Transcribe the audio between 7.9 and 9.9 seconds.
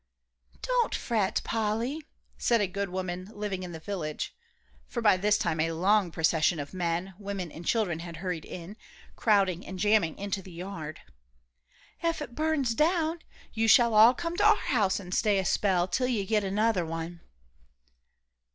had hurried in, crowding and